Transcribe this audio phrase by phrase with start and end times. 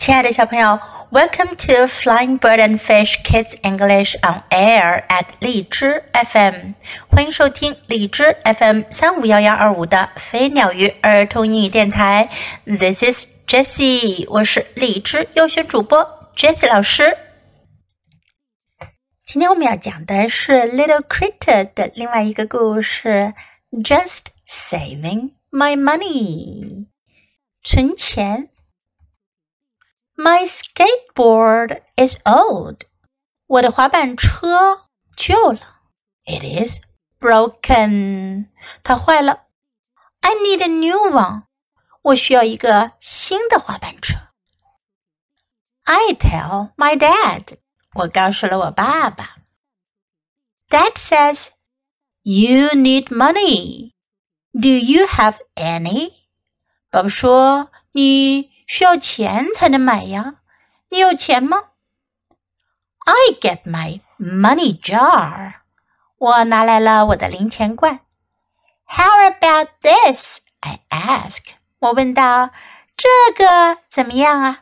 [0.00, 0.80] 亲爱的小朋友
[1.10, 6.72] ，Welcome to Flying Bird and Fish Kids English on Air at 荔枝 FM，
[7.10, 12.30] 欢迎收听荔枝 FM 三五幺幺二五的飞鸟鱼儿童英语电台。
[12.64, 17.18] This is Jessie，我是荔枝优选主播 Jessie 老师。
[19.22, 23.34] 今天我们要讲的是 Little Critter 的另外一个故事
[23.70, 26.86] ，Just Saving My Money，
[27.62, 28.48] 存钱。
[30.19, 32.83] My skateboard is old.
[33.47, 35.81] 我的滑板车旧了。
[36.25, 36.81] It is
[37.19, 38.47] broken.
[38.83, 39.45] 它坏了。
[40.21, 41.43] I need a new one.
[42.01, 44.15] 我需要一个新的滑板车。
[45.83, 47.57] I tell my dad.
[47.93, 49.35] 我告诉了我爸爸。
[50.69, 51.49] Dad says,
[52.23, 53.93] "You need money.
[54.53, 56.13] Do you have any?"
[56.89, 60.35] 爸爸说：“你 需要钱才能买呀。
[60.89, 61.63] 你有钱吗？
[63.05, 65.55] I get my money jar。
[66.17, 67.99] 我拿来了我的零钱罐。
[68.87, 70.39] How about this?
[70.61, 71.39] I ask。
[71.79, 72.51] 我问道：“
[72.95, 74.61] 这个怎么样啊？”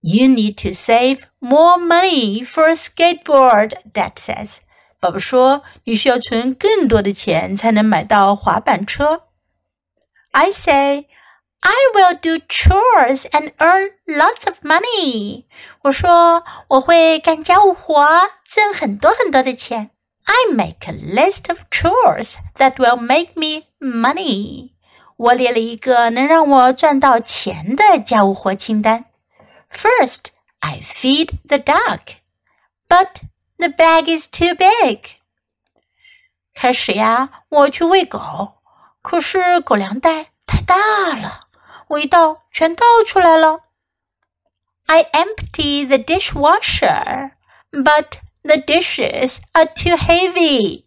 [0.00, 4.58] You need to save more money for a skateboard, Dad says.
[5.00, 9.24] 爸爸说：“你需要存更多的钱才能买到滑板车。”
[10.32, 11.06] I say.
[11.62, 15.44] I will do chores and earn lots of money.
[15.82, 18.08] 我说我会干家务活，
[18.48, 19.90] 挣很多很多的钱。
[20.24, 24.70] I make a list of chores that will make me money.
[25.16, 29.06] 我列了一个能让我赚到钱的家务活清单。
[29.70, 30.26] First,
[30.60, 32.00] I feed the dog,
[32.88, 33.22] but
[33.56, 35.16] the bag is too big.
[36.54, 38.58] 开始呀，我去喂狗，
[39.02, 40.76] 可是狗粮袋太大
[41.16, 41.46] 了。
[41.87, 43.61] 味道全倒出来了。
[44.85, 47.31] I empty the dishwasher,
[47.71, 50.85] but the dishes are too heavy.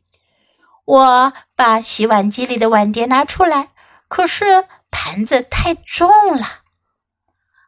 [0.85, 3.71] 我把洗碗机里的碗碟拿出来，
[4.09, 6.63] 可是盘子太重了。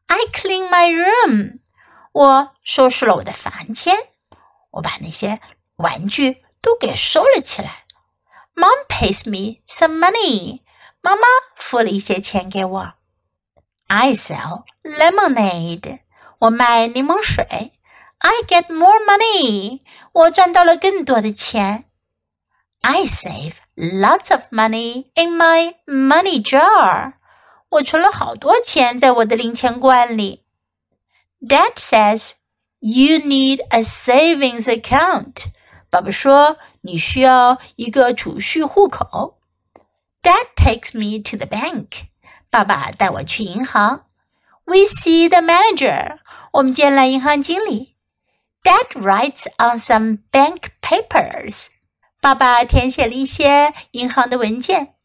[0.06, 1.60] I clean my room.
[2.12, 3.96] 我收拾了我的房间，
[4.70, 5.40] 我把那些
[5.76, 7.84] 玩具都给收了起来。
[8.54, 10.62] Mom pays me some money.
[11.00, 11.22] 妈妈
[11.56, 12.94] 付了一些钱给我。
[13.87, 15.99] I sell lemonade.
[16.39, 17.73] 我卖柠檬水。
[18.17, 19.81] I get more money.
[20.13, 21.85] 我赚到了更多的钱。
[22.81, 27.13] I save lots of money in my money jar.
[27.69, 30.43] 我存了好多钱在我的零钱罐里。
[31.41, 32.31] Dad says
[32.79, 35.45] you need a savings account.
[35.89, 39.39] 爸爸说你需要一个储蓄户口。
[40.21, 42.05] Dad takes me to the bank.
[42.49, 44.05] 爸爸带我去银行。
[44.65, 46.19] We see the manager。
[46.53, 47.95] 我们见了银行经理。
[48.63, 51.67] Dad writes on some bank papers。
[52.21, 54.95] 爸爸填写了一些银行的文件。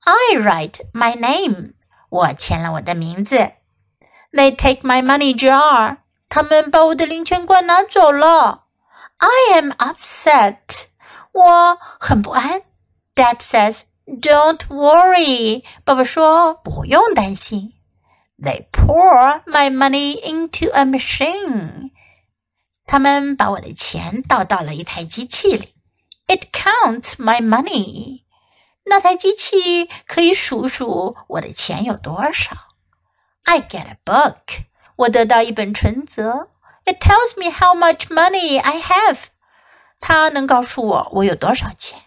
[0.00, 1.74] I write my name。
[2.10, 3.52] 我签了我的名字。
[4.32, 5.98] They take my money jar。
[6.28, 8.64] 他们把我的零钱罐拿走了。
[9.18, 10.56] I am upset。
[11.32, 12.62] 我很不安。
[13.14, 17.72] Dad says don't worry，爸爸说不用担心。
[18.38, 21.90] They pour my money into a machine。
[22.86, 25.74] 他们把我的钱倒到了一台机器里。
[26.26, 28.24] It counts my money。
[28.84, 32.56] 那台机器可以数数我的钱有多少。
[33.44, 34.64] I get a book。
[34.96, 36.50] 我得到一本存折。
[36.84, 39.18] It tells me how much money I have。
[40.00, 41.98] 它能告诉我我有多少钱。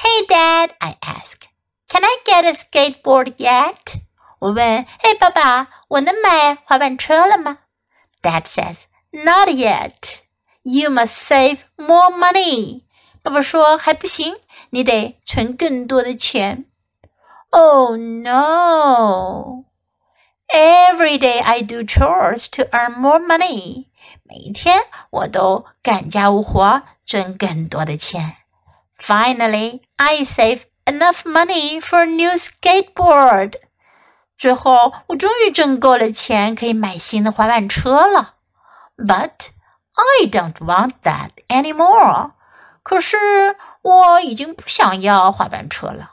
[0.00, 1.46] Hey, Dad, I ask,
[1.88, 4.02] can I get a skateboard yet?
[4.38, 7.58] 我问，嘿，爸爸，我能买滑板车了吗？
[8.22, 10.20] Dad says, not yet.
[10.62, 12.82] You must save more money.
[13.22, 14.36] 爸爸说还不行，
[14.70, 16.66] 你得存更多的钱。
[17.50, 19.64] Oh no!
[20.48, 23.86] Every day I do chores to earn more money.
[24.22, 28.36] 每一天我都干家务活，挣更多的钱。
[29.00, 33.54] Finally, I save enough money for a new skateboard.
[34.38, 38.34] 最后，我终于挣够了钱，可以买新的滑板车了。
[38.96, 39.48] But
[39.92, 42.32] I don't want that anymore.
[42.82, 43.16] 可是
[43.82, 46.12] 我已经不想要滑板车了。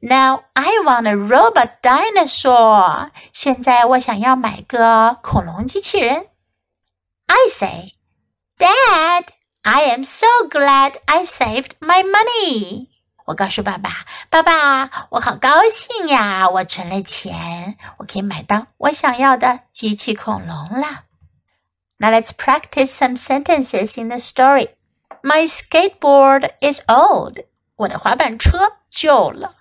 [0.00, 3.10] Now I want a robot dinosaur.
[3.32, 6.26] 现在我想要买个恐龙机器人。
[7.26, 7.92] I say,
[8.58, 9.28] Dad.
[9.62, 12.88] I am so glad I saved my money.
[13.24, 16.48] 我告诉爸爸：“爸爸，我好高兴呀！
[16.50, 21.04] 我存了钱，我可以买到我想要的机器恐龙了。”
[21.96, 24.68] Now let's practice some sentences in the story.
[25.22, 27.44] My skateboard is old.
[27.76, 29.54] 我的滑板车旧了。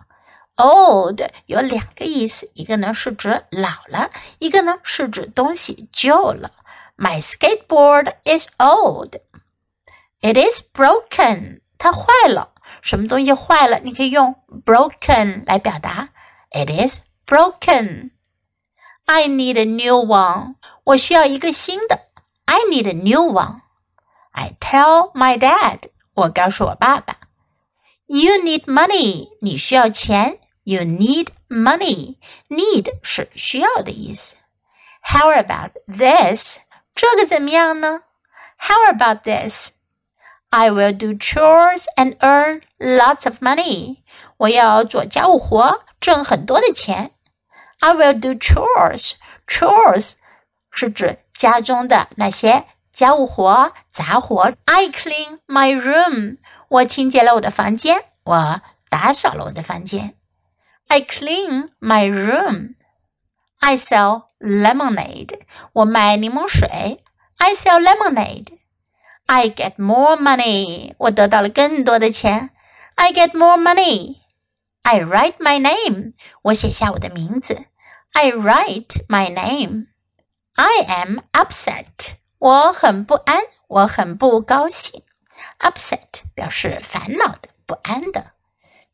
[0.58, 6.52] Old 有两个意思，一个呢是指老了，一个呢是指东西旧了。
[6.98, 9.16] My skateboard is old.
[10.22, 11.62] It is broken.
[11.78, 12.54] 它坏了。
[12.82, 13.80] 什么东西坏了？
[13.80, 16.10] 你可以用 broken 来表达。
[16.52, 18.12] It is broken.
[19.06, 20.56] I need a new one.
[20.84, 22.08] 我需要一个新的。
[22.46, 23.62] I need a new one.
[24.32, 25.90] I tell my dad.
[26.14, 27.18] 我告诉我爸爸。
[28.06, 29.30] You need money.
[29.42, 30.40] 你需要钱。
[30.64, 32.18] You need money.
[32.50, 34.38] Need 是需要的意思。
[35.02, 36.60] How about this?
[36.96, 38.04] 这个怎么样呢？
[38.58, 39.72] How about this?
[40.50, 44.04] I will do chores and earn lots of money.
[44.38, 47.12] 我要做家务活，挣很多的钱。
[47.80, 49.14] I will do chores.
[49.48, 50.14] Chores
[50.72, 54.54] 是指家中的那些家务活、杂活。
[54.66, 56.38] I clean my room.
[56.70, 60.14] 我清洁了我的房间，我打扫了我的房间。
[60.88, 62.76] I clean my room.
[63.60, 65.40] I sell lemonade.
[65.74, 67.04] 我卖柠檬水。
[67.38, 68.60] I sell lemonade.
[69.28, 70.94] I get more money.
[70.98, 72.52] 我得到了更多的钱。
[72.96, 74.18] I get more money.
[74.82, 76.14] I write my name.
[76.42, 77.66] 我写下我的名字。
[78.12, 79.88] I write my name.
[80.56, 82.18] I am upset.
[82.38, 85.02] 我很不安，我很不高兴。
[85.60, 88.32] Upset 表示烦恼的、不安的。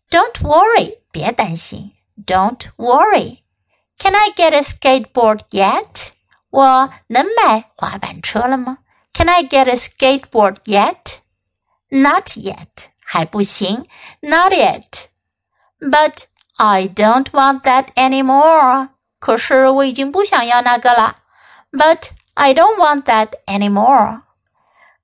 [0.10, 1.94] Don't worry，别担心。
[2.26, 3.40] Don't worry.
[3.98, 6.12] Can I get a skateboard yet?
[6.50, 8.78] 我能买滑板车了吗
[9.14, 11.20] ？Can I get a skateboard yet?
[11.90, 12.90] Not yet.
[13.04, 13.88] 还不行。
[14.22, 15.08] Not yet.
[15.80, 16.26] But
[16.58, 18.90] I don't want that anymore.
[19.20, 21.18] 可是我已经不想要那个了。
[21.72, 24.22] But I don't want that anymore.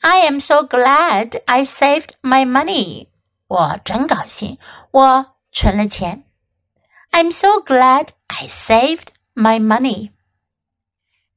[0.02, 3.08] I am so glad I saved my money.
[3.48, 4.58] 我真高兴，
[4.92, 6.24] 我存了钱。
[7.12, 10.12] I'm so glad I saved my money.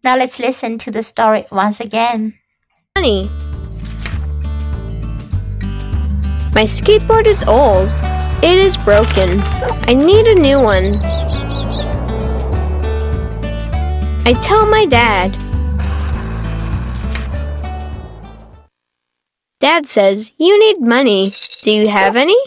[0.02, 2.34] Now let's listen to the story once again.
[2.95, 3.27] Money.
[6.53, 7.89] My skateboard is old.
[8.43, 9.41] It is broken.
[9.89, 10.93] I need a new one.
[14.27, 15.31] I tell my dad.
[19.59, 21.33] Dad says, You need money.
[21.63, 22.37] Do you have any?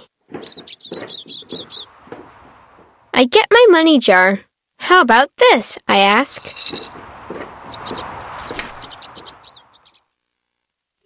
[3.13, 4.43] I get my money jar.
[4.79, 5.77] How about this?
[5.89, 6.41] I ask.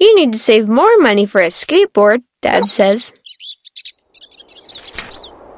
[0.00, 3.12] You need to save more money for a skateboard, Dad says.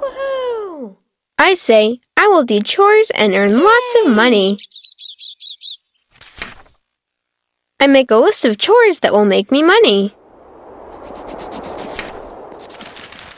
[0.00, 0.96] Woohoo!
[1.38, 4.58] I say, I will do chores and earn lots of money.
[7.78, 10.12] I make a list of chores that will make me money.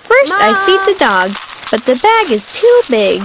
[0.09, 0.41] First, Mom.
[0.41, 1.31] I feed the dog,
[1.71, 3.21] but the bag is too big.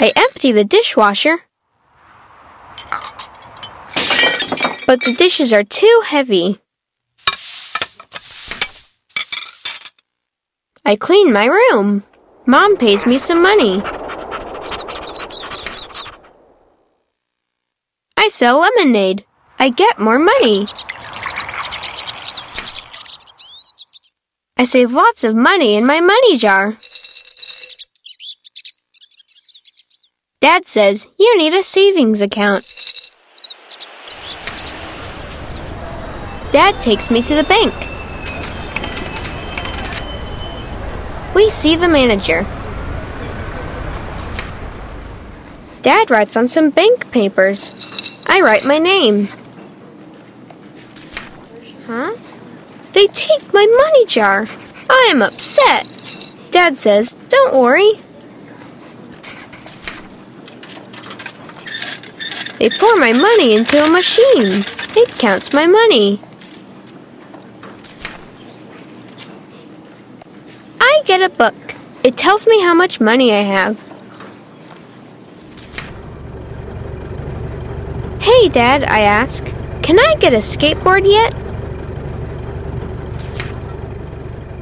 [0.00, 1.40] I empty the dishwasher,
[4.86, 6.60] but the dishes are too heavy.
[10.84, 12.04] I clean my room.
[12.46, 13.82] Mom pays me some money.
[18.16, 19.24] I sell lemonade.
[19.58, 20.66] I get more money.
[24.56, 26.76] I save lots of money in my money jar.
[30.40, 32.64] Dad says you need a savings account.
[36.56, 37.74] Dad takes me to the bank.
[41.34, 42.46] We see the manager.
[45.82, 47.72] Dad writes on some bank papers.
[48.26, 49.28] I write my name.
[51.86, 52.16] Huh?
[52.94, 54.46] They take my money jar.
[54.88, 55.86] I am upset.
[56.52, 58.00] Dad says, Don't worry.
[62.58, 64.64] They pour my money into a machine.
[64.96, 66.22] It counts my money.
[70.96, 71.54] I get a book.
[72.04, 73.78] It tells me how much money I have.
[78.20, 79.44] Hey, Dad, I ask,
[79.80, 81.32] can I get a skateboard yet?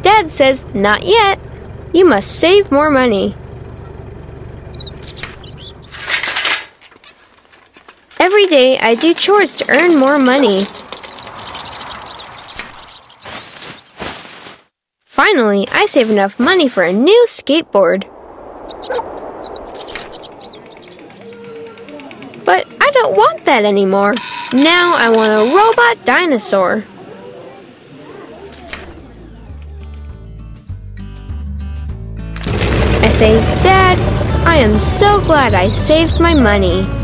[0.02, 1.40] Dad says, Not yet.
[1.94, 3.34] You must save more money.
[8.20, 10.66] Every day I do chores to earn more money.
[15.14, 18.02] Finally, I save enough money for a new skateboard.
[22.44, 24.14] But I don't want that anymore.
[24.52, 26.82] Now I want a robot dinosaur.
[32.98, 33.96] I say, Dad,
[34.44, 37.03] I am so glad I saved my money.